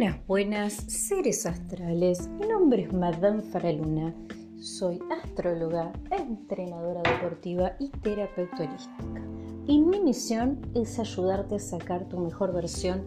Buenas, 0.00 0.26
buenas, 0.26 0.72
seres 0.72 1.44
astrales. 1.44 2.26
Mi 2.40 2.46
nombre 2.46 2.84
es 2.84 2.92
Madame 2.94 3.42
Faraluna. 3.42 4.14
Soy 4.58 4.98
astróloga, 5.10 5.92
entrenadora 6.10 7.02
deportiva 7.02 7.76
y 7.78 7.90
terapeuta 7.90 8.64
holística. 8.64 9.22
Y 9.66 9.78
mi 9.78 10.00
misión 10.00 10.58
es 10.74 10.98
ayudarte 10.98 11.56
a 11.56 11.58
sacar 11.58 12.08
tu 12.08 12.18
mejor 12.18 12.54
versión 12.54 13.04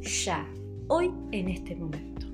ya, 0.00 0.48
hoy, 0.86 1.12
en 1.32 1.48
este 1.48 1.74
momento. 1.74 2.28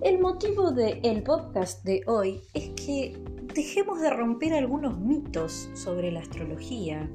El 0.00 0.18
motivo 0.18 0.70
del 0.70 1.22
podcast 1.24 1.84
de 1.84 2.00
hoy 2.06 2.40
es 2.54 2.70
que 2.70 3.14
dejemos 3.54 4.00
de 4.00 4.08
romper 4.08 4.54
algunos 4.54 4.98
mitos 4.98 5.68
sobre 5.74 6.10
la 6.10 6.20
astrología. 6.20 7.10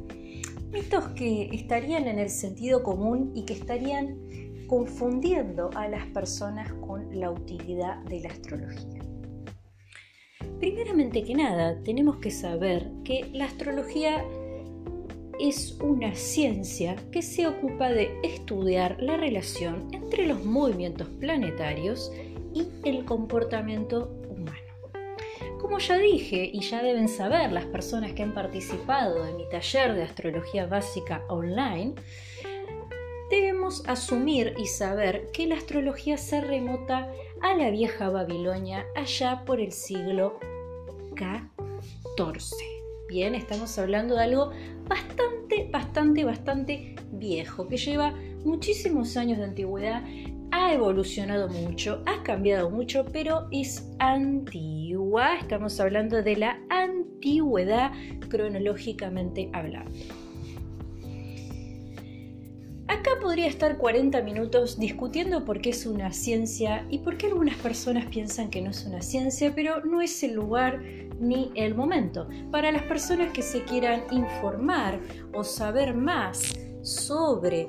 Mitos 0.72 1.06
que 1.16 1.50
estarían 1.56 2.08
en 2.08 2.20
el 2.20 2.30
sentido 2.30 2.84
común 2.84 3.32
y 3.34 3.46
que 3.46 3.54
estarían 3.54 4.47
confundiendo 4.68 5.70
a 5.76 5.88
las 5.88 6.06
personas 6.08 6.72
con 6.74 7.20
la 7.20 7.32
utilidad 7.32 7.98
de 8.04 8.20
la 8.22 8.30
astrología. 8.30 9.02
Primeramente 10.60 11.24
que 11.24 11.36
nada, 11.36 11.82
tenemos 11.84 12.18
que 12.18 12.32
saber 12.32 12.90
que 13.04 13.30
la 13.34 13.46
astrología 13.46 14.24
es 15.40 15.78
una 15.82 16.16
ciencia 16.16 16.96
que 17.12 17.22
se 17.22 17.48
ocupa 17.48 17.90
de 17.92 18.20
estudiar 18.24 18.98
la 19.00 19.18
relación 19.18 19.88
entre 19.92 20.26
los 20.26 20.44
movimientos 20.44 21.08
planetarios 21.20 22.12
y 22.54 22.68
el 22.84 23.06
comportamiento 23.06 24.12
humano. 24.30 24.58
Como 25.60 25.78
ya 25.78 25.98
dije 25.98 26.50
y 26.52 26.62
ya 26.62 26.82
deben 26.82 27.08
saber 27.08 27.52
las 27.52 27.66
personas 27.66 28.14
que 28.14 28.24
han 28.24 28.34
participado 28.34 29.28
en 29.28 29.38
mi 29.38 29.48
taller 29.50 29.94
de 29.94 30.04
astrología 30.04 30.66
básica 30.66 31.24
online, 31.30 31.94
asumir 33.86 34.54
y 34.58 34.66
saber 34.66 35.30
que 35.34 35.46
la 35.46 35.56
astrología 35.56 36.18
se 36.18 36.42
remota 36.42 37.12
a 37.42 37.54
la 37.56 37.70
vieja 37.70 38.10
Babilonia 38.10 38.86
allá 38.96 39.44
por 39.46 39.60
el 39.60 39.72
siglo 39.72 40.40
XIV. 41.16 42.56
Bien, 43.10 43.36
estamos 43.36 43.78
hablando 43.78 44.16
de 44.16 44.24
algo 44.24 44.52
bastante, 44.88 45.70
bastante, 45.72 46.24
bastante 46.26 46.96
viejo, 47.12 47.68
que 47.68 47.78
lleva 47.78 48.14
muchísimos 48.44 49.18
años 49.18 49.38
de 49.38 49.46
antigüedad, 49.46 50.04
ha 50.52 50.74
evolucionado 50.74 51.50
mucho, 51.50 52.04
ha 52.06 52.24
cambiado 52.24 52.70
mucho, 52.70 53.06
pero 53.12 53.48
es 53.52 53.90
antigua. 54.00 55.38
Estamos 55.38 55.80
hablando 55.80 56.24
de 56.24 56.38
la 56.38 56.60
antigüedad 56.70 57.92
cronológicamente 58.30 59.50
hablando. 59.54 59.92
Acá 62.88 63.12
podría 63.22 63.48
estar 63.48 63.78
40 63.78 64.22
minutos 64.22 64.80
discutiendo 64.80 65.44
por 65.44 65.60
qué 65.60 65.72
es 65.72 65.86
una 65.86 66.14
ciencia 66.14 66.86
y 66.90 67.00
por 67.00 67.18
qué 67.18 67.28
algunas 67.28 67.58
personas 67.58 68.06
piensan 68.06 68.50
que 68.50 68.62
no 68.62 68.72
es 68.72 68.86
una 68.86 69.02
ciencia, 69.02 69.52
pero 69.54 69.84
no 69.84 70.02
es 70.02 70.24
el 70.24 70.34
lugar 70.34 70.82
ni 71.20 71.52
el 71.56 71.76
momento. 71.76 72.30
Para 72.50 72.72
las 72.72 72.84
personas 72.84 73.34
que 73.34 73.42
se 73.42 73.64
quieran 73.64 74.04
informar 74.12 75.02
o 75.34 75.44
saber 75.44 75.96
más 75.96 76.54
sobre 76.82 77.68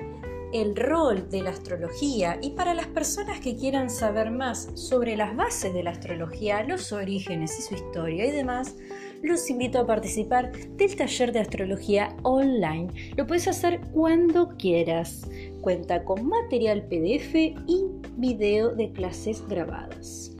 el 0.53 0.75
rol 0.75 1.29
de 1.29 1.41
la 1.41 1.49
astrología 1.49 2.39
y 2.41 2.51
para 2.51 2.73
las 2.73 2.87
personas 2.87 3.41
que 3.41 3.57
quieran 3.57 3.89
saber 3.89 4.31
más 4.31 4.69
sobre 4.75 5.17
las 5.17 5.35
bases 5.35 5.73
de 5.73 5.83
la 5.83 5.91
astrología, 5.91 6.63
los 6.63 6.93
orígenes 6.93 7.59
y 7.59 7.61
su 7.61 7.75
historia 7.75 8.25
y 8.25 8.31
demás, 8.31 8.75
los 9.21 9.49
invito 9.49 9.79
a 9.79 9.85
participar 9.85 10.51
del 10.51 10.95
taller 10.95 11.31
de 11.31 11.39
astrología 11.39 12.15
online. 12.23 13.13
Lo 13.17 13.27
puedes 13.27 13.47
hacer 13.47 13.81
cuando 13.91 14.49
quieras. 14.57 15.29
Cuenta 15.61 16.03
con 16.03 16.27
material 16.27 16.83
PDF 16.87 17.35
y 17.35 17.85
video 18.17 18.69
de 18.75 18.91
clases 18.91 19.45
grabadas. 19.47 20.31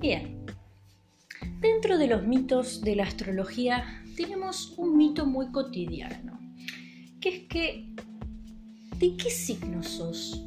Bien, 0.00 0.44
dentro 1.60 1.98
de 1.98 2.06
los 2.06 2.26
mitos 2.26 2.82
de 2.82 2.96
la 2.96 3.04
astrología 3.04 3.84
tenemos 4.16 4.74
un 4.76 4.96
mito 4.96 5.26
muy 5.26 5.50
cotidiano, 5.50 6.38
que 7.20 7.28
es 7.28 7.40
que 7.48 7.88
¿de 8.98 9.16
qué 9.16 9.30
signo 9.30 9.82
sos? 9.82 10.44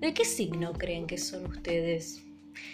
¿De 0.00 0.12
qué 0.12 0.24
signo 0.24 0.72
creen 0.72 1.06
que 1.06 1.18
son 1.18 1.46
ustedes? 1.46 2.22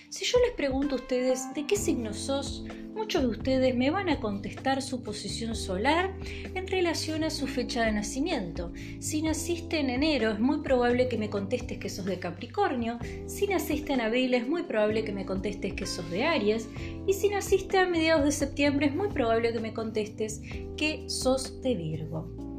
Si 0.08 0.24
yo 0.24 0.38
les 0.40 0.52
pregunto 0.56 0.96
a 0.96 0.98
ustedes 0.98 1.52
de 1.54 1.66
qué 1.66 1.76
signo 1.76 2.12
sos, 2.12 2.64
muchos 3.12 3.30
de 3.30 3.38
ustedes 3.40 3.76
me 3.76 3.90
van 3.90 4.08
a 4.08 4.20
contestar 4.20 4.80
su 4.80 5.02
posición 5.02 5.54
solar 5.54 6.14
en 6.54 6.66
relación 6.66 7.24
a 7.24 7.28
su 7.28 7.46
fecha 7.46 7.84
de 7.84 7.92
nacimiento. 7.92 8.72
Si 9.00 9.20
naciste 9.20 9.80
en 9.80 9.90
enero, 9.90 10.30
es 10.30 10.40
muy 10.40 10.62
probable 10.62 11.08
que 11.10 11.18
me 11.18 11.28
contestes 11.28 11.76
que 11.76 11.90
sos 11.90 12.06
de 12.06 12.18
Capricornio. 12.18 12.98
Si 13.26 13.46
naciste 13.46 13.92
en 13.92 14.00
abril, 14.00 14.32
es 14.32 14.48
muy 14.48 14.62
probable 14.62 15.04
que 15.04 15.12
me 15.12 15.26
contestes 15.26 15.74
que 15.74 15.84
sos 15.84 16.10
de 16.10 16.24
Aries. 16.24 16.70
Y 17.06 17.12
si 17.12 17.28
naciste 17.28 17.76
a 17.76 17.86
mediados 17.86 18.24
de 18.24 18.32
septiembre, 18.32 18.86
es 18.86 18.94
muy 18.94 19.08
probable 19.08 19.52
que 19.52 19.60
me 19.60 19.74
contestes 19.74 20.40
que 20.78 21.04
sos 21.06 21.60
de 21.60 21.74
Virgo. 21.74 22.51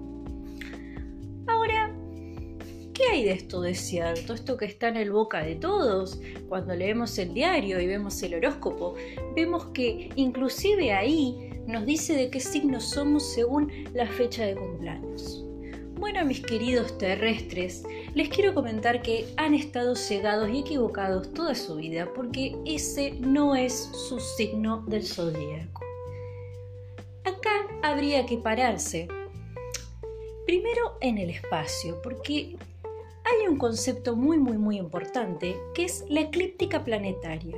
Esto 3.30 3.62
de 3.62 3.76
cierto? 3.76 4.34
Esto 4.34 4.58
que 4.58 4.66
está 4.66 4.88
en 4.90 4.98
el 4.98 5.12
boca 5.12 5.44
de 5.44 5.56
todos. 5.56 6.20
Cuando 6.50 6.76
leemos 6.76 7.18
el 7.18 7.34
diario 7.34 7.80
y 7.80 7.88
vemos 7.88 8.22
el 8.24 8.36
horóscopo, 8.36 8.96
vemos 9.36 9.66
que 9.68 10.10
inclusive 10.16 10.92
ahí 10.92 11.52
nos 11.66 11.86
dice 11.86 12.16
de 12.16 12.30
qué 12.30 12.40
signo 12.40 12.80
somos 12.80 13.24
según 13.34 13.72
la 13.94 14.08
fecha 14.08 14.46
de 14.46 14.56
cumpleaños. 14.56 15.46
Bueno, 15.96 16.26
mis 16.26 16.42
queridos 16.42 16.98
terrestres, 16.98 17.84
les 18.14 18.28
quiero 18.30 18.54
comentar 18.54 19.02
que 19.02 19.26
han 19.38 19.54
estado 19.54 19.96
cegados 19.96 20.50
y 20.50 20.60
equivocados 20.60 21.34
toda 21.34 21.56
su 21.56 21.76
vida 21.76 22.10
porque 22.14 22.56
ese 22.66 23.14
no 23.22 23.56
es 23.56 23.90
su 23.94 24.20
signo 24.20 24.84
del 24.88 25.04
zodíaco. 25.04 25.82
Acá 27.24 27.52
habría 27.82 28.26
que 28.26 28.38
pararse 28.38 29.08
Primero 30.46 30.98
en 31.00 31.18
el 31.18 31.30
espacio, 31.30 32.02
porque 32.02 32.58
hay 33.40 33.48
un 33.48 33.58
concepto 33.58 34.16
muy 34.16 34.38
muy 34.38 34.58
muy 34.58 34.78
importante 34.78 35.56
que 35.74 35.86
es 35.86 36.06
la 36.10 36.22
eclíptica 36.22 36.84
planetaria. 36.84 37.58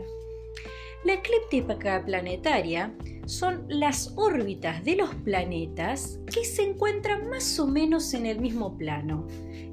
La 1.04 1.14
eclíptica 1.14 2.04
planetaria 2.04 2.96
son 3.28 3.66
las 3.68 4.14
órbitas 4.16 4.84
de 4.84 4.96
los 4.96 5.14
planetas 5.16 6.20
que 6.34 6.44
se 6.44 6.64
encuentran 6.64 7.30
más 7.30 7.60
o 7.60 7.68
menos 7.68 8.14
en 8.16 8.26
el 8.26 8.40
mismo 8.40 8.76
plano. 8.76 9.28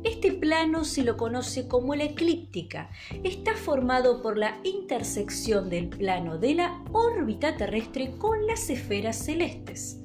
Este 0.05 0.33
plano 0.33 0.85
se 0.85 1.03
lo 1.03 1.17
conoce 1.17 1.69
como 1.69 1.95
la 1.95 2.05
eclíptica. 2.05 2.91
Está 3.25 3.55
formado 3.55 4.21
por 4.21 4.37
la 4.37 4.61
intersección 4.65 5.71
del 5.71 5.89
plano 5.89 6.37
de 6.37 6.55
la 6.55 6.85
órbita 6.93 7.57
terrestre 7.57 8.13
con 8.19 8.47
las 8.47 8.69
esferas 8.69 9.17
celestes. 9.17 10.01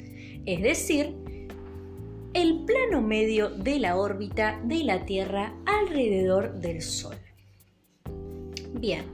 Es 0.46 0.62
decir, 0.62 1.14
el 2.38 2.66
plano 2.66 3.02
medio 3.02 3.50
de 3.50 3.80
la 3.80 3.98
órbita 3.98 4.62
de 4.64 4.84
la 4.84 5.08
Tierra 5.08 5.56
alrededor 5.66 6.54
del 6.54 6.84
Sol. 6.84 7.16
Bien, 8.74 9.06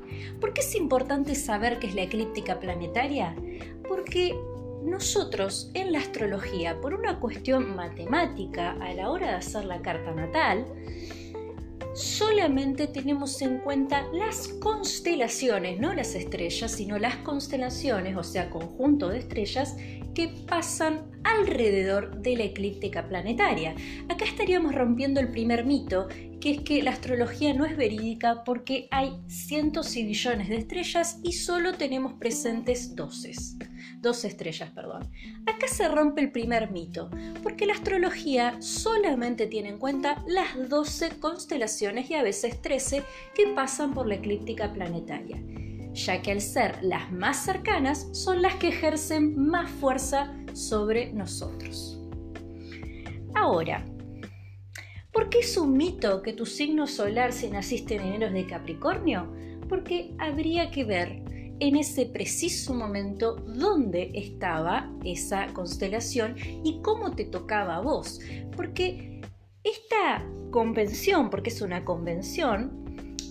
¿por 0.41 0.53
qué 0.53 0.59
es 0.59 0.75
importante 0.75 1.33
saber 1.33 1.79
qué 1.79 1.87
es 1.87 1.95
la 1.95 2.01
eclíptica 2.01 2.59
planetaria? 2.59 3.33
Porque 3.87 4.35
nosotros 4.83 5.71
en 5.73 5.93
la 5.93 5.99
astrología, 5.99 6.81
por 6.81 6.93
una 6.93 7.21
cuestión 7.21 7.77
matemática 7.77 8.71
a 8.81 8.93
la 8.93 9.09
hora 9.09 9.27
de 9.27 9.35
hacer 9.35 9.63
la 9.63 9.81
carta 9.81 10.11
natal, 10.11 10.65
solamente 11.93 12.87
tenemos 12.87 13.41
en 13.41 13.59
cuenta 13.59 14.05
las 14.13 14.47
constelaciones, 14.47 15.79
no 15.79 15.93
las 15.93 16.15
estrellas, 16.15 16.71
sino 16.71 16.97
las 16.97 17.17
constelaciones, 17.17 18.17
o 18.17 18.23
sea, 18.23 18.49
conjunto 18.49 19.09
de 19.09 19.19
estrellas 19.19 19.75
que 20.13 20.27
pasan 20.47 21.11
alrededor 21.23 22.21
de 22.21 22.35
la 22.35 22.43
eclíptica 22.43 23.07
planetaria. 23.07 23.75
Acá 24.09 24.25
estaríamos 24.25 24.75
rompiendo 24.75 25.19
el 25.19 25.29
primer 25.29 25.65
mito, 25.65 26.07
que 26.39 26.51
es 26.51 26.61
que 26.61 26.83
la 26.83 26.91
astrología 26.91 27.53
no 27.53 27.65
es 27.65 27.77
verídica 27.77 28.43
porque 28.43 28.87
hay 28.91 29.13
cientos 29.27 29.95
y 29.95 30.03
billones 30.03 30.49
de 30.49 30.57
estrellas 30.57 31.19
y 31.23 31.33
solo 31.33 31.73
tenemos 31.73 32.13
presentes 32.13 32.95
12. 32.95 33.31
Dos 34.03 34.25
estrellas, 34.25 34.69
perdón. 34.71 35.09
Acá 35.47 35.65
se 35.69 35.87
rompe 35.87 36.19
el 36.19 36.33
primer 36.33 36.71
mito, 36.71 37.09
porque 37.41 37.65
la 37.65 37.71
astrología 37.71 38.61
solamente 38.61 39.47
tiene 39.47 39.69
en 39.69 39.77
cuenta 39.77 40.21
las 40.27 40.67
12 40.67 41.21
constelaciones 41.21 42.09
y 42.09 42.15
a 42.15 42.21
veces 42.21 42.61
13 42.61 43.01
que 43.33 43.47
pasan 43.55 43.93
por 43.93 44.05
la 44.05 44.15
eclíptica 44.15 44.73
planetaria 44.73 45.41
ya 45.93 46.23
que 46.23 46.31
al 46.31 46.41
ser 46.41 46.83
las 46.83 47.11
más 47.11 47.45
cercanas 47.45 48.09
son 48.13 48.41
las 48.41 48.55
que 48.55 48.69
ejercen 48.69 49.37
más 49.37 49.69
fuerza 49.69 50.33
sobre 50.53 51.13
nosotros. 51.13 51.99
Ahora, 53.35 53.85
¿por 55.11 55.29
qué 55.29 55.39
es 55.39 55.55
un 55.55 55.77
mito 55.77 56.23
que 56.23 56.33
tu 56.33 56.47
signo 56.47 56.87
solar 56.87 57.31
si 57.31 57.47
naciste 57.47 57.95
en 57.95 58.01
enero 58.01 58.31
de 58.31 58.47
Capricornio? 58.47 59.31
Porque 59.69 60.15
habría 60.17 60.71
que 60.71 60.83
ver 60.83 61.23
en 61.59 61.75
ese 61.75 62.05
preciso 62.05 62.73
momento 62.73 63.35
dónde 63.35 64.11
estaba 64.13 64.91
esa 65.03 65.47
constelación 65.53 66.35
y 66.63 66.81
cómo 66.81 67.11
te 67.11 67.25
tocaba 67.25 67.77
a 67.77 67.81
vos. 67.81 68.19
Porque 68.55 69.21
Esta 69.63 70.25
convención, 70.51 71.29
porque 71.29 71.49
es 71.49 71.61
una 71.61 71.85
convención, 71.85 72.83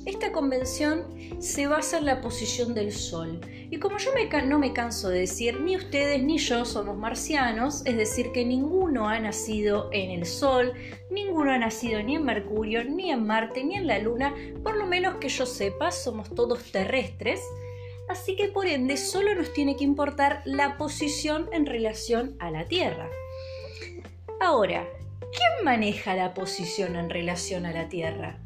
esta 0.05 0.33
convención 0.33 1.07
se 1.39 1.69
basa 1.69 1.99
en 1.99 2.07
la 2.07 2.21
posición 2.21 2.75
del 2.75 2.91
Sol. 2.91 3.41
Y 3.71 3.79
como 3.79 3.99
yo 3.99 4.11
no 4.47 4.59
me 4.59 4.73
canso 4.73 5.09
de 5.09 5.21
decir, 5.21 5.61
ni 5.61 5.77
ustedes 5.77 6.21
ni 6.23 6.39
yo 6.39 6.65
somos 6.65 6.97
marcianos, 6.97 7.87
es 7.87 7.97
decir, 7.97 8.33
que 8.33 8.45
ninguno 8.45 9.09
ha 9.09 9.21
nacido 9.21 9.91
en 9.93 10.11
el 10.11 10.27
Sol, 10.27 10.73
ninguno 11.11 11.53
ha 11.53 11.59
nacido 11.59 12.03
ni 12.03 12.17
en 12.17 12.25
Mercurio, 12.25 12.83
ni 12.83 13.13
en 13.13 13.25
Marte, 13.27 13.63
ni 13.63 13.77
en 13.77 13.87
la 13.87 14.01
Luna, 14.01 14.35
por 14.65 14.77
lo 14.77 14.87
menos 14.87 15.17
que 15.17 15.29
yo 15.29 15.47
sepa, 15.47 15.93
somos 15.93 16.35
todos 16.35 16.73
terrestres. 16.73 17.41
Así 18.13 18.37
que 18.37 18.49
por 18.49 18.67
ende 18.67 18.99
solo 18.99 19.35
nos 19.35 19.55
tiene 19.55 19.75
que 19.75 19.85
importar 19.85 20.43
la 20.45 20.77
posición 20.77 21.49
en 21.51 21.65
relación 21.65 22.37
a 22.41 22.51
la 22.51 22.67
Tierra. 22.67 23.09
Ahora, 24.39 24.87
¿quién 25.19 25.65
maneja 25.65 26.15
la 26.15 26.35
posición 26.35 26.97
en 26.97 27.09
relación 27.09 27.65
a 27.65 27.73
la 27.73 27.89
Tierra? 27.89 28.39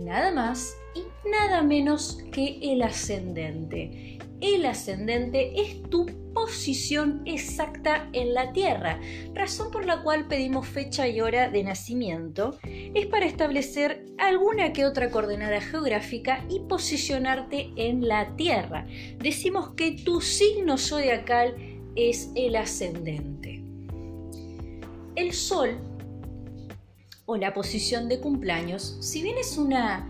nada 0.00 0.32
más 0.32 0.76
y 0.94 1.04
nada 1.28 1.62
menos 1.62 2.18
que 2.32 2.58
el 2.62 2.82
ascendente. 2.82 4.18
El 4.40 4.64
ascendente 4.64 5.60
es 5.60 5.82
tu 5.90 6.06
posición 6.32 7.22
exacta 7.26 8.08
en 8.12 8.32
la 8.32 8.52
Tierra, 8.52 8.98
razón 9.34 9.70
por 9.70 9.84
la 9.84 10.02
cual 10.02 10.28
pedimos 10.28 10.66
fecha 10.66 11.06
y 11.08 11.20
hora 11.20 11.50
de 11.50 11.62
nacimiento, 11.62 12.58
es 12.64 13.06
para 13.06 13.26
establecer 13.26 14.06
alguna 14.18 14.72
que 14.72 14.86
otra 14.86 15.10
coordenada 15.10 15.60
geográfica 15.60 16.44
y 16.48 16.60
posicionarte 16.60 17.70
en 17.76 18.08
la 18.08 18.34
Tierra. 18.36 18.86
Decimos 19.18 19.74
que 19.74 19.92
tu 19.92 20.20
signo 20.20 20.78
zodiacal 20.78 21.54
es 21.94 22.30
el 22.34 22.56
ascendente. 22.56 23.62
El 25.16 25.32
Sol 25.34 25.78
o 27.26 27.36
la 27.36 27.52
posición 27.52 28.08
de 28.08 28.20
cumpleaños, 28.20 28.96
si 29.00 29.22
bien 29.22 29.36
es 29.36 29.58
una 29.58 30.08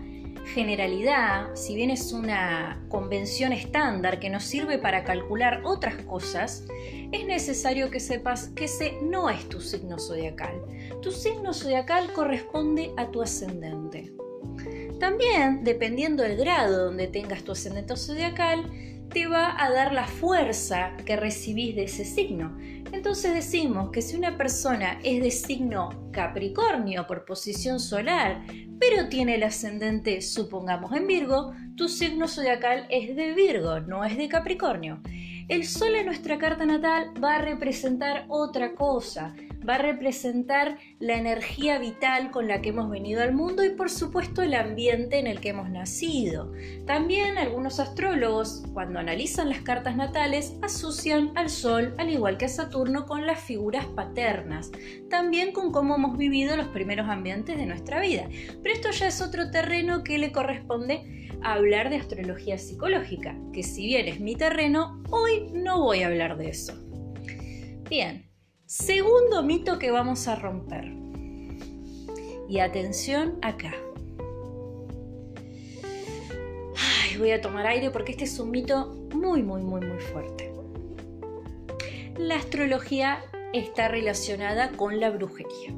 generalidad, 0.53 1.55
si 1.55 1.75
bien 1.75 1.91
es 1.91 2.11
una 2.11 2.83
convención 2.89 3.53
estándar 3.53 4.19
que 4.19 4.29
nos 4.29 4.43
sirve 4.43 4.77
para 4.77 5.03
calcular 5.03 5.61
otras 5.63 5.95
cosas, 6.03 6.65
es 7.11 7.25
necesario 7.25 7.89
que 7.89 7.99
sepas 7.99 8.49
que 8.49 8.65
ese 8.65 8.97
no 9.01 9.29
es 9.29 9.47
tu 9.47 9.61
signo 9.61 9.97
zodiacal. 9.97 10.61
Tu 11.01 11.11
signo 11.11 11.53
zodiacal 11.53 12.11
corresponde 12.13 12.91
a 12.97 13.09
tu 13.11 13.21
ascendente. 13.21 14.13
También, 14.99 15.63
dependiendo 15.63 16.23
del 16.23 16.37
grado 16.37 16.85
donde 16.85 17.07
tengas 17.07 17.43
tu 17.43 17.53
ascendente 17.53 17.95
zodiacal, 17.95 18.69
te 19.13 19.27
va 19.27 19.61
a 19.61 19.71
dar 19.71 19.93
la 19.93 20.07
fuerza 20.07 20.95
que 21.05 21.15
recibís 21.15 21.75
de 21.75 21.83
ese 21.83 22.05
signo. 22.05 22.57
Entonces 22.91 23.33
decimos 23.33 23.89
que 23.91 24.01
si 24.01 24.15
una 24.15 24.37
persona 24.37 24.99
es 25.03 25.21
de 25.21 25.31
signo 25.31 26.09
Capricornio 26.11 27.07
por 27.07 27.25
posición 27.25 27.79
solar, 27.79 28.43
pero 28.79 29.09
tiene 29.09 29.35
el 29.35 29.43
ascendente, 29.43 30.21
supongamos, 30.21 30.93
en 30.93 31.07
Virgo, 31.07 31.53
tu 31.75 31.87
signo 31.87 32.27
zodiacal 32.27 32.87
es 32.89 33.15
de 33.15 33.33
Virgo, 33.33 33.79
no 33.81 34.03
es 34.03 34.17
de 34.17 34.27
Capricornio. 34.27 35.01
El 35.47 35.65
Sol 35.65 35.95
en 35.95 36.05
nuestra 36.05 36.37
carta 36.37 36.65
natal 36.65 37.11
va 37.21 37.35
a 37.35 37.41
representar 37.41 38.25
otra 38.29 38.73
cosa, 38.73 39.33
va 39.67 39.75
a 39.75 39.79
representar 39.79 40.77
la 40.99 41.17
energía 41.17 41.79
vital 41.79 42.31
con 42.31 42.47
la 42.47 42.61
que 42.61 42.69
hemos 42.69 42.89
venido 42.89 43.21
al 43.21 43.33
mundo 43.33 43.63
y 43.63 43.71
por 43.71 43.89
supuesto 43.89 44.41
el 44.41 44.53
ambiente 44.53 45.19
en 45.19 45.27
el 45.27 45.39
que 45.39 45.49
hemos 45.49 45.69
nacido. 45.69 46.51
También 46.85 47.37
algunos 47.37 47.79
astrólogos, 47.79 48.63
cuando 48.73 48.99
analizan 48.99 49.49
las 49.49 49.61
cartas 49.61 49.95
natales, 49.95 50.55
asocian 50.61 51.31
al 51.35 51.49
Sol, 51.49 51.93
al 51.97 52.09
igual 52.09 52.37
que 52.37 52.45
a 52.45 52.49
Saturno, 52.49 53.05
con 53.05 53.27
las 53.27 53.39
figuras 53.39 53.85
paternas, 53.85 54.71
también 55.09 55.51
con 55.51 55.71
cómo 55.71 55.95
hemos 55.95 56.17
vivido 56.17 56.55
los 56.57 56.67
primeros 56.67 57.07
ambientes 57.07 57.57
de 57.57 57.65
nuestra 57.65 57.99
vida. 57.99 58.27
Pero 58.63 58.75
esto 58.75 58.91
ya 58.91 59.07
es 59.07 59.21
otro 59.21 59.51
terreno 59.51 60.03
que 60.03 60.17
le 60.17 60.31
corresponde 60.31 61.29
a 61.43 61.53
hablar 61.53 61.89
de 61.89 61.97
astrología 61.97 62.57
psicológica, 62.57 63.35
que 63.53 63.63
si 63.63 63.85
bien 63.85 64.07
es 64.07 64.19
mi 64.19 64.35
terreno, 64.35 65.01
hoy 65.09 65.49
no 65.53 65.81
voy 65.81 66.03
a 66.03 66.07
hablar 66.07 66.37
de 66.37 66.49
eso. 66.49 66.73
Bien, 67.89 68.30
Segundo 68.71 69.43
mito 69.43 69.77
que 69.77 69.91
vamos 69.91 70.29
a 70.29 70.35
romper. 70.37 70.93
Y 72.47 72.59
atención 72.59 73.37
acá. 73.41 73.73
voy 77.19 77.31
a 77.31 77.41
tomar 77.41 77.67
aire 77.67 77.91
porque 77.91 78.13
este 78.13 78.23
es 78.23 78.39
un 78.39 78.49
mito 78.49 78.87
muy, 79.13 79.43
muy, 79.43 79.61
muy, 79.61 79.81
muy 79.81 79.99
fuerte. 79.99 80.53
La 82.17 82.37
astrología 82.37 83.25
está 83.51 83.89
relacionada 83.89 84.71
con 84.71 85.01
la 85.01 85.09
brujería. 85.09 85.73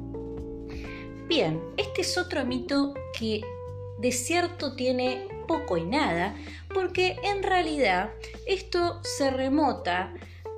Bien, 1.26 1.60
este 1.76 2.02
es 2.02 2.16
otro 2.16 2.44
mito 2.44 2.94
que 3.18 3.40
de 3.98 4.12
cierto 4.12 4.76
tiene 4.76 5.26
poco 5.48 5.76
y 5.78 5.84
nada, 5.84 6.36
porque 6.72 7.16
en 7.24 7.42
realidad 7.42 8.12
esto 8.46 9.00
se 9.02 9.32
remota 9.32 10.14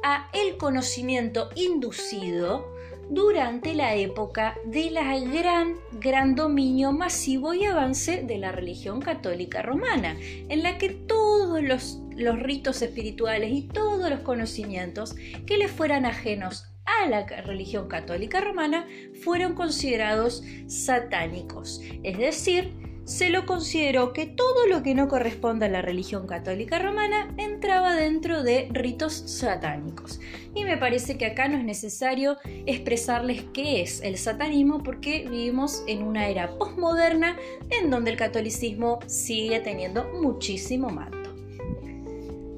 a 0.09 0.31
el 0.33 0.57
conocimiento 0.57 1.51
inducido 1.57 2.73
durante 3.11 3.75
la 3.75 3.97
época 3.97 4.57
del 4.65 4.95
gran, 5.33 5.75
gran 6.01 6.37
dominio 6.37 6.93
masivo 6.93 7.55
y 7.55 7.65
avance 7.65 8.23
de 8.23 8.39
la 8.39 8.53
religión 8.53 9.01
católica 9.01 9.63
romana, 9.63 10.17
en 10.21 10.63
la 10.63 10.79
que 10.79 10.91
todos 10.91 11.61
los, 11.61 11.99
los 12.15 12.39
ritos 12.39 12.83
espirituales 12.83 13.51
y 13.51 13.63
todos 13.63 14.09
los 14.09 14.21
conocimientos 14.21 15.17
que 15.45 15.59
le 15.59 15.67
fueran 15.67 16.07
ajenos 16.07 16.69
a 16.85 17.09
la 17.09 17.27
religión 17.27 17.89
católica 17.89 18.41
romana 18.41 18.87
fueron 19.25 19.55
considerados 19.55 20.45
satánicos, 20.69 21.81
es 22.05 22.17
decir, 22.17 22.86
se 23.07 23.31
lo 23.31 23.47
consideró 23.47 24.13
que 24.13 24.27
todo 24.27 24.67
lo 24.67 24.83
que 24.83 24.97
no 24.97 25.07
corresponde 25.07 25.67
a 25.67 25.69
la 25.69 25.81
religión 25.81 26.27
católica 26.27 26.81
romana 26.81 27.33
entraba 27.37 27.95
dentro 27.95 28.43
de 28.43 28.69
ritos 28.73 29.15
satánicos. 29.15 30.19
Y 30.57 30.65
me 30.65 30.77
parece 30.77 31.17
que 31.17 31.27
acá 31.27 31.47
no 31.47 31.57
es 31.57 31.65
necesario 31.65 32.37
expresarles 32.67 33.45
qué 33.55 33.81
es 33.81 34.01
el 34.01 34.19
satanismo 34.19 34.83
porque 34.83 35.25
vivimos 35.31 35.85
en 35.87 36.03
una 36.03 36.29
era 36.29 36.59
postmoderna 36.59 37.37
en 37.71 37.91
donde 37.91 38.11
el 38.11 38.17
catolicismo 38.17 38.99
sigue 39.07 39.61
teniendo 39.61 40.05
muchísimo 40.21 40.91
mando. 40.91 41.33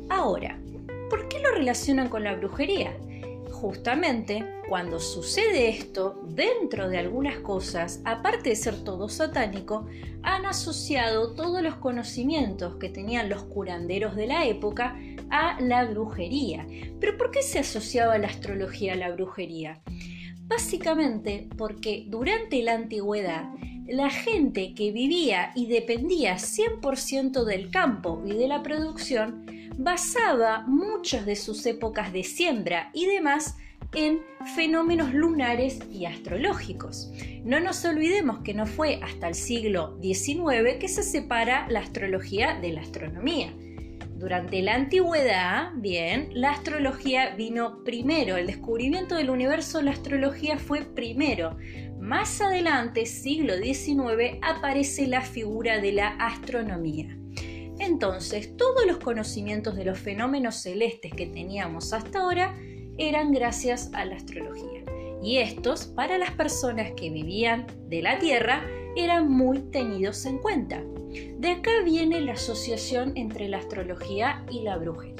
Ahora, 0.08 0.58
¿por 1.10 1.28
qué 1.28 1.40
lo 1.40 1.52
relacionan 1.52 2.08
con 2.08 2.24
la 2.24 2.34
brujería? 2.34 2.96
Justamente 3.60 4.44
cuando 4.68 5.00
sucede 5.00 5.68
esto, 5.68 6.22
dentro 6.28 6.88
de 6.88 6.98
algunas 6.98 7.38
cosas, 7.38 8.00
aparte 8.04 8.50
de 8.50 8.56
ser 8.56 8.84
todo 8.84 9.08
satánico, 9.08 9.86
han 10.22 10.46
asociado 10.46 11.34
todos 11.34 11.60
los 11.60 11.74
conocimientos 11.76 12.76
que 12.76 12.88
tenían 12.88 13.28
los 13.28 13.42
curanderos 13.44 14.14
de 14.14 14.28
la 14.28 14.46
época 14.46 14.96
a 15.30 15.60
la 15.60 15.84
brujería. 15.86 16.66
¿Pero 17.00 17.16
por 17.18 17.32
qué 17.32 17.42
se 17.42 17.58
asociaba 17.58 18.16
la 18.18 18.28
astrología 18.28 18.92
a 18.92 18.96
la 18.96 19.10
brujería? 19.10 19.80
Básicamente 20.42 21.48
porque 21.56 22.04
durante 22.08 22.62
la 22.62 22.74
antigüedad 22.74 23.48
la 23.88 24.10
gente 24.10 24.74
que 24.74 24.92
vivía 24.92 25.50
y 25.56 25.66
dependía 25.66 26.36
100% 26.36 27.44
del 27.44 27.70
campo 27.70 28.22
y 28.24 28.34
de 28.34 28.46
la 28.46 28.62
producción 28.62 29.46
basaba 29.76 30.64
muchas 30.66 31.26
de 31.26 31.36
sus 31.36 31.64
épocas 31.66 32.12
de 32.12 32.24
siembra 32.24 32.90
y 32.94 33.06
demás 33.06 33.56
en 33.94 34.20
fenómenos 34.54 35.14
lunares 35.14 35.80
y 35.90 36.06
astrológicos. 36.06 37.10
No 37.44 37.60
nos 37.60 37.84
olvidemos 37.84 38.40
que 38.40 38.54
no 38.54 38.66
fue 38.66 39.00
hasta 39.02 39.28
el 39.28 39.34
siglo 39.34 39.98
XIX 40.02 40.78
que 40.78 40.88
se 40.88 41.02
separa 41.02 41.66
la 41.68 41.80
astrología 41.80 42.58
de 42.60 42.72
la 42.72 42.82
astronomía. 42.82 43.52
Durante 44.18 44.62
la 44.62 44.74
antigüedad, 44.74 45.70
bien, 45.76 46.30
la 46.32 46.50
astrología 46.50 47.36
vino 47.36 47.84
primero, 47.84 48.36
el 48.36 48.48
descubrimiento 48.48 49.14
del 49.14 49.30
universo, 49.30 49.80
la 49.80 49.92
astrología 49.92 50.58
fue 50.58 50.82
primero. 50.82 51.56
Más 52.00 52.40
adelante, 52.40 53.06
siglo 53.06 53.56
XIX, 53.56 54.38
aparece 54.42 55.06
la 55.06 55.20
figura 55.20 55.78
de 55.78 55.92
la 55.92 56.08
astronomía. 56.18 57.16
Entonces, 57.78 58.56
todos 58.56 58.86
los 58.86 58.98
conocimientos 58.98 59.76
de 59.76 59.84
los 59.84 59.98
fenómenos 59.98 60.56
celestes 60.56 61.12
que 61.12 61.26
teníamos 61.26 61.92
hasta 61.92 62.20
ahora 62.20 62.56
eran 62.98 63.32
gracias 63.32 63.90
a 63.94 64.04
la 64.04 64.16
astrología. 64.16 64.84
Y 65.22 65.38
estos, 65.38 65.86
para 65.86 66.18
las 66.18 66.32
personas 66.32 66.92
que 66.92 67.10
vivían 67.10 67.66
de 67.88 68.02
la 68.02 68.18
Tierra, 68.18 68.64
eran 68.96 69.30
muy 69.30 69.60
tenidos 69.70 70.24
en 70.26 70.38
cuenta. 70.38 70.82
De 71.38 71.48
acá 71.48 71.70
viene 71.84 72.20
la 72.20 72.32
asociación 72.32 73.16
entre 73.16 73.48
la 73.48 73.58
astrología 73.58 74.44
y 74.50 74.62
la 74.62 74.76
brujería. 74.76 75.14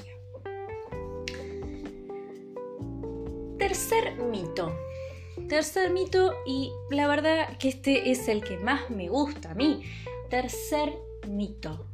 Tercer 3.58 4.16
mito. 4.16 4.72
Tercer 5.48 5.90
mito 5.90 6.34
y 6.46 6.72
la 6.90 7.08
verdad 7.08 7.56
que 7.58 7.68
este 7.68 8.10
es 8.10 8.28
el 8.28 8.42
que 8.42 8.56
más 8.58 8.90
me 8.90 9.08
gusta 9.08 9.52
a 9.52 9.54
mí. 9.54 9.82
Tercer 10.28 10.98
mito. 11.26 11.86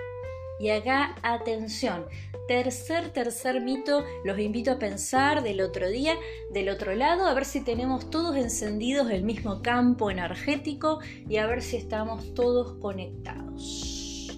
Y 0.60 0.70
acá 0.70 1.16
atención, 1.22 2.06
Tercer, 2.46 3.08
tercer 3.08 3.62
mito, 3.62 4.04
los 4.22 4.38
invito 4.38 4.72
a 4.72 4.78
pensar 4.78 5.42
del 5.42 5.62
otro 5.62 5.88
día, 5.88 6.14
del 6.52 6.68
otro 6.68 6.94
lado, 6.94 7.26
a 7.26 7.32
ver 7.32 7.46
si 7.46 7.62
tenemos 7.62 8.10
todos 8.10 8.36
encendidos 8.36 9.10
el 9.10 9.24
mismo 9.24 9.62
campo 9.62 10.10
energético 10.10 10.98
y 11.26 11.38
a 11.38 11.46
ver 11.46 11.62
si 11.62 11.76
estamos 11.76 12.34
todos 12.34 12.74
conectados. 12.80 14.28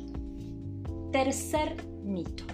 Tercer 1.11 1.85
mito. 2.04 2.44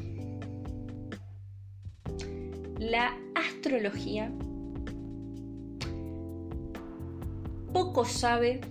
La 2.79 3.15
astrología 3.35 4.33
poco 7.75 8.07
sabe 8.07 8.63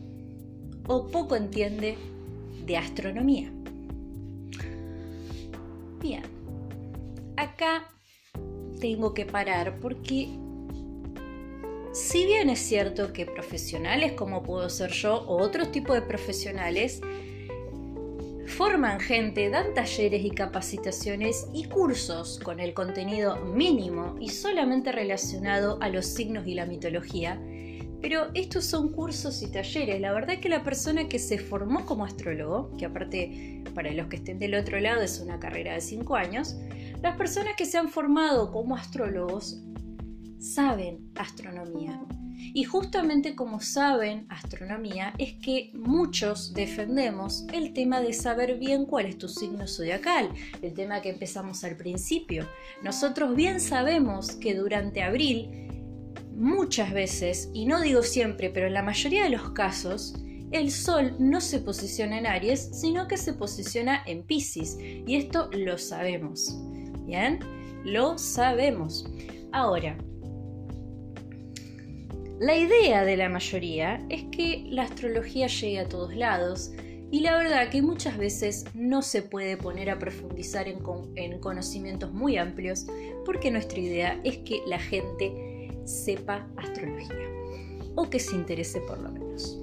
o 0.87 1.05
poco 1.05 1.35
entiende 1.35 1.95
de 2.65 2.77
astronomía. 2.77 3.53
Bien, 6.01 6.23
acá 7.37 7.87
tengo 8.79 9.13
que 9.13 9.25
parar 9.25 9.79
porque 9.79 10.29
si 11.93 12.25
bien 12.25 12.49
es 12.49 12.59
cierto 12.59 13.13
que 13.13 13.25
profesionales 13.25 14.13
como 14.13 14.41
puedo 14.41 14.67
ser 14.69 14.91
yo 14.91 15.21
o 15.21 15.41
otros 15.41 15.71
tipos 15.71 15.95
de 15.95 16.01
profesionales 16.01 17.01
forman 18.47 18.99
gente, 18.99 19.49
dan 19.49 19.73
talleres 19.73 20.25
y 20.25 20.31
capacitaciones 20.31 21.47
y 21.53 21.65
cursos 21.65 22.39
con 22.43 22.59
el 22.59 22.73
contenido 22.73 23.37
mínimo 23.37 24.15
y 24.19 24.29
solamente 24.29 24.91
relacionado 24.91 25.77
a 25.81 25.89
los 25.89 26.05
signos 26.05 26.47
y 26.47 26.55
la 26.55 26.65
mitología, 26.65 27.39
pero 28.01 28.27
estos 28.33 28.65
son 28.65 28.91
cursos 28.91 29.41
y 29.41 29.51
talleres. 29.51 30.01
La 30.01 30.11
verdad 30.11 30.39
que 30.39 30.49
la 30.49 30.63
persona 30.63 31.07
que 31.07 31.19
se 31.19 31.37
formó 31.37 31.85
como 31.85 32.03
astrólogo, 32.05 32.75
que 32.77 32.85
aparte 32.85 33.63
para 33.75 33.91
los 33.91 34.07
que 34.07 34.17
estén 34.17 34.39
del 34.39 34.55
otro 34.55 34.79
lado 34.79 35.01
es 35.01 35.19
una 35.19 35.39
carrera 35.39 35.73
de 35.73 35.81
5 35.81 36.15
años, 36.15 36.55
las 37.01 37.15
personas 37.15 37.55
que 37.55 37.65
se 37.65 37.77
han 37.77 37.89
formado 37.89 38.51
como 38.51 38.75
astrólogos 38.75 39.61
saben 40.39 41.11
astronomía. 41.15 42.01
Y 42.53 42.63
justamente 42.63 43.35
como 43.35 43.59
saben 43.59 44.25
astronomía 44.29 45.13
es 45.19 45.33
que 45.33 45.69
muchos 45.73 46.53
defendemos 46.53 47.45
el 47.53 47.71
tema 47.71 48.01
de 48.01 48.13
saber 48.13 48.57
bien 48.57 48.85
cuál 48.85 49.05
es 49.05 49.17
tu 49.17 49.29
signo 49.29 49.67
zodiacal, 49.67 50.29
el 50.61 50.73
tema 50.73 51.01
que 51.01 51.09
empezamos 51.09 51.63
al 51.63 51.77
principio. 51.77 52.47
Nosotros 52.83 53.35
bien 53.35 53.59
sabemos 53.59 54.31
que 54.31 54.55
durante 54.55 55.03
abril 55.03 55.70
muchas 56.41 56.91
veces, 56.91 57.49
y 57.53 57.65
no 57.65 57.79
digo 57.81 58.01
siempre, 58.01 58.49
pero 58.49 58.65
en 58.65 58.73
la 58.73 58.81
mayoría 58.81 59.23
de 59.23 59.29
los 59.29 59.51
casos, 59.51 60.15
el 60.51 60.71
Sol 60.71 61.15
no 61.19 61.39
se 61.39 61.59
posiciona 61.59 62.17
en 62.17 62.25
Aries, 62.25 62.71
sino 62.73 63.07
que 63.07 63.15
se 63.15 63.33
posiciona 63.33 64.03
en 64.07 64.23
Pisces. 64.23 64.77
Y 64.79 65.15
esto 65.15 65.49
lo 65.53 65.77
sabemos. 65.77 66.57
¿Bien? 67.05 67.39
Lo 67.85 68.17
sabemos. 68.17 69.05
Ahora, 69.53 69.97
la 72.39 72.57
idea 72.57 73.05
de 73.05 73.17
la 73.17 73.29
mayoría 73.29 74.03
es 74.09 74.23
que 74.35 74.65
la 74.67 74.83
astrología 74.83 75.45
llegue 75.45 75.79
a 75.79 75.87
todos 75.87 76.15
lados 76.15 76.71
y 77.11 77.19
la 77.19 77.37
verdad 77.37 77.69
que 77.69 77.81
muchas 77.81 78.17
veces 78.17 78.65
no 78.73 79.03
se 79.03 79.21
puede 79.21 79.57
poner 79.57 79.89
a 79.91 79.99
profundizar 79.99 80.67
en, 80.67 80.79
en 81.15 81.39
conocimientos 81.39 82.11
muy 82.11 82.37
amplios 82.37 82.87
porque 83.25 83.51
nuestra 83.51 83.79
idea 83.79 84.19
es 84.23 84.39
que 84.39 84.61
la 84.65 84.79
gente 84.79 85.50
sepa 85.85 86.47
astrología 86.57 87.29
o 87.95 88.09
que 88.09 88.19
se 88.19 88.35
interese 88.35 88.81
por 88.81 88.99
lo 88.99 89.11
menos. 89.11 89.57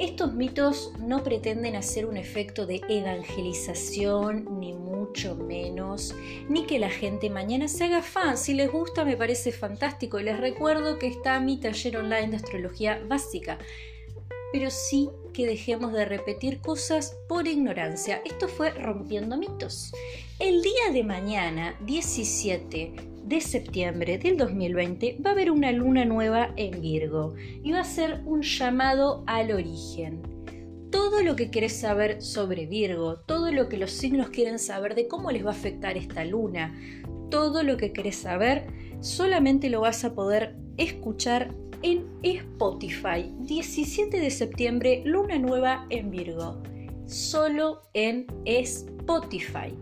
Estos 0.00 0.32
mitos 0.32 0.92
no 0.98 1.22
pretenden 1.22 1.76
hacer 1.76 2.06
un 2.06 2.16
efecto 2.16 2.64
de 2.64 2.80
evangelización, 2.88 4.58
ni 4.58 4.72
mucho 4.72 5.36
menos, 5.36 6.14
ni 6.48 6.64
que 6.64 6.78
la 6.78 6.88
gente 6.88 7.28
mañana 7.28 7.68
se 7.68 7.84
haga 7.84 8.00
fan. 8.00 8.38
Si 8.38 8.54
les 8.54 8.72
gusta, 8.72 9.04
me 9.04 9.18
parece 9.18 9.52
fantástico. 9.52 10.18
Y 10.18 10.22
les 10.22 10.40
recuerdo 10.40 10.98
que 10.98 11.06
está 11.06 11.38
mi 11.38 11.58
taller 11.58 11.98
online 11.98 12.28
de 12.28 12.36
astrología 12.36 13.02
básica. 13.06 13.58
Pero 14.54 14.70
sí 14.70 15.10
que 15.34 15.46
dejemos 15.46 15.92
de 15.92 16.06
repetir 16.06 16.62
cosas 16.62 17.14
por 17.28 17.46
ignorancia. 17.46 18.22
Esto 18.24 18.48
fue 18.48 18.70
rompiendo 18.70 19.36
mitos. 19.36 19.92
El 20.38 20.62
día 20.62 20.92
de 20.94 21.04
mañana, 21.04 21.76
17 21.84 23.09
de 23.30 23.40
septiembre 23.40 24.18
del 24.18 24.36
2020 24.36 25.18
va 25.24 25.30
a 25.30 25.32
haber 25.34 25.52
una 25.52 25.70
luna 25.70 26.04
nueva 26.04 26.52
en 26.56 26.80
Virgo 26.80 27.34
y 27.62 27.70
va 27.70 27.80
a 27.80 27.84
ser 27.84 28.22
un 28.26 28.42
llamado 28.42 29.22
al 29.28 29.52
origen. 29.52 30.20
Todo 30.90 31.22
lo 31.22 31.36
que 31.36 31.48
querés 31.48 31.76
saber 31.76 32.20
sobre 32.22 32.66
Virgo, 32.66 33.20
todo 33.20 33.52
lo 33.52 33.68
que 33.68 33.76
los 33.76 33.92
signos 33.92 34.30
quieren 34.30 34.58
saber 34.58 34.96
de 34.96 35.06
cómo 35.06 35.30
les 35.30 35.44
va 35.44 35.50
a 35.50 35.52
afectar 35.52 35.96
esta 35.96 36.24
luna, 36.24 36.74
todo 37.30 37.62
lo 37.62 37.76
que 37.76 37.92
querés 37.92 38.16
saber, 38.16 38.66
solamente 38.98 39.70
lo 39.70 39.82
vas 39.82 40.04
a 40.04 40.12
poder 40.12 40.56
escuchar 40.76 41.54
en 41.82 42.08
Spotify. 42.24 43.32
17 43.42 44.18
de 44.18 44.30
septiembre, 44.30 45.02
luna 45.04 45.38
nueva 45.38 45.86
en 45.90 46.10
Virgo. 46.10 46.60
Solo 47.06 47.82
en 47.94 48.26
Spotify. 48.44 49.72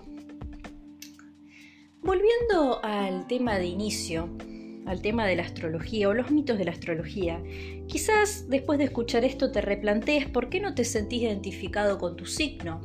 Volviendo 2.03 2.79
al 2.84 3.25
tema 3.25 3.57
de 3.57 3.65
inicio, 3.65 4.29
al 4.88 5.01
tema 5.01 5.27
de 5.27 5.36
la 5.36 5.44
astrología 5.44 6.10
o 6.10 6.13
los 6.13 6.32
mitos 6.32 6.58
de 6.58 6.65
la 6.65 6.72
astrología, 6.72 7.41
quizás 7.88 8.50
después 8.50 8.79
de 8.79 8.86
escuchar 8.86 9.24
esto 9.24 9.51
te 9.51 9.62
replantees 9.62 10.27
por 10.27 10.50
qué 10.50 10.60
no 10.60 10.74
te 10.74 10.86
sentís 10.86 11.22
identificado 11.22 11.98
con 11.98 12.15
tu 12.15 12.25
signo 12.25 12.82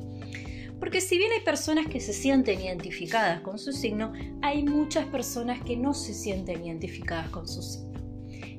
porque 0.82 1.00
si 1.00 1.16
bien 1.16 1.30
hay 1.30 1.44
personas 1.44 1.86
que 1.86 2.00
se 2.00 2.12
sienten 2.12 2.60
identificadas 2.60 3.40
con 3.42 3.56
su 3.56 3.70
signo, 3.70 4.14
hay 4.42 4.64
muchas 4.64 5.06
personas 5.06 5.62
que 5.62 5.76
no 5.76 5.94
se 5.94 6.12
sienten 6.12 6.64
identificadas 6.64 7.28
con 7.28 7.46
su 7.46 7.62
signo. 7.62 8.00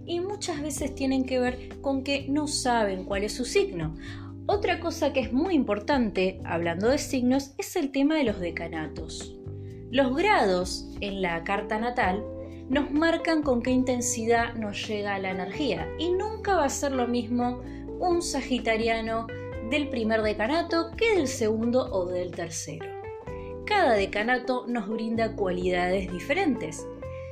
Y 0.06 0.22
muchas 0.22 0.62
veces 0.62 0.96
tienen 0.96 1.26
que 1.26 1.40
ver 1.40 1.82
con 1.82 2.02
que 2.02 2.26
no 2.30 2.48
saben 2.48 3.04
cuál 3.04 3.26
es 3.26 3.34
su 3.34 3.44
signo. 3.44 3.98
Otra 4.46 4.80
cosa 4.80 5.12
que 5.12 5.20
es 5.20 5.34
muy 5.34 5.54
importante, 5.54 6.40
hablando 6.46 6.88
de 6.88 6.98
signos, 6.98 7.56
es 7.58 7.76
el 7.76 7.92
tema 7.92 8.16
de 8.16 8.24
los 8.24 8.40
decanatos. 8.40 9.36
Los 9.92 10.16
grados 10.16 10.88
en 11.02 11.22
la 11.22 11.44
carta 11.44 11.78
natal 11.78 12.24
nos 12.74 12.90
marcan 12.90 13.44
con 13.44 13.62
qué 13.62 13.70
intensidad 13.70 14.56
nos 14.56 14.88
llega 14.88 15.20
la 15.20 15.30
energía 15.30 15.88
y 16.00 16.10
nunca 16.10 16.56
va 16.56 16.66
a 16.66 16.70
ser 16.70 16.92
lo 16.92 17.08
mismo 17.08 17.62
un 18.00 18.24
sagitariano 18.24 19.28
del 19.70 19.90
primer 19.90 20.24
decanato 20.24 20.90
que 20.98 21.16
del 21.16 21.28
segundo 21.28 21.88
o 21.92 22.08
del 22.08 22.32
tercero. 22.32 22.88
Cada 23.68 23.94
decanato 23.94 24.66
nos 24.68 24.90
brinda 24.90 25.36
cualidades 25.36 26.12
diferentes. 26.12 26.84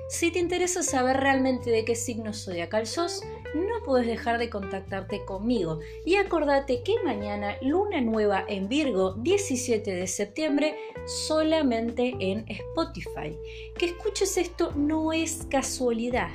Si 0.09 0.29
te 0.29 0.37
interesa 0.37 0.83
saber 0.83 1.17
realmente 1.17 1.71
de 1.71 1.85
qué 1.85 1.95
signo 1.95 2.33
zodiacal 2.33 2.85
sos, 2.85 3.23
no 3.53 3.83
puedes 3.85 4.07
dejar 4.07 4.37
de 4.39 4.49
contactarte 4.49 5.25
conmigo 5.25 5.79
y 6.05 6.15
acordate 6.15 6.83
que 6.83 6.95
mañana 7.03 7.57
luna 7.61 8.01
nueva 8.01 8.45
en 8.47 8.69
Virgo 8.69 9.13
17 9.15 9.93
de 9.93 10.07
septiembre 10.07 10.75
solamente 11.05 12.15
en 12.19 12.45
Spotify. 12.47 13.37
Que 13.77 13.87
escuches 13.87 14.37
esto 14.37 14.71
no 14.75 15.13
es 15.13 15.45
casualidad. 15.49 16.29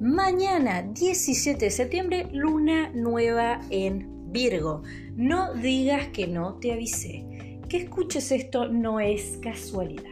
Mañana 0.00 0.82
17 0.82 1.64
de 1.64 1.70
septiembre 1.70 2.28
luna 2.32 2.90
nueva 2.94 3.60
en 3.70 4.32
Virgo, 4.32 4.82
no 5.16 5.54
digas 5.54 6.08
que 6.08 6.26
no 6.26 6.54
te 6.54 6.72
avisé. 6.72 7.26
Que 7.68 7.78
escuches 7.78 8.32
esto 8.32 8.68
no 8.68 9.00
es 9.00 9.38
casualidad. 9.42 10.04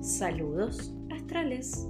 Saludos 0.00 0.94
astrales. 1.10 1.88